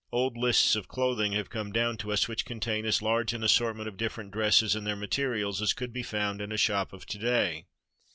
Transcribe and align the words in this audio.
Old 0.11 0.35
lists 0.35 0.75
of 0.75 0.87
clothing 0.87 1.33
have 1.33 1.51
come 1.51 1.71
down 1.71 1.95
to 1.97 2.11
us 2.11 2.27
which 2.27 2.43
contain 2.43 2.87
as 2.87 3.03
large 3.03 3.33
an 3.33 3.43
assortment 3.43 3.87
of 3.87 3.97
different 3.97 4.31
dresses 4.31 4.75
and 4.75 4.87
their 4.87 4.95
materials 4.95 5.61
as 5.61 5.73
could 5.73 5.93
be 5.93 6.01
found 6.01 6.41
in 6.41 6.51
a 6.51 6.57
shop 6.57 6.91
of 6.91 7.05
to 7.05 7.19
day. 7.19 7.67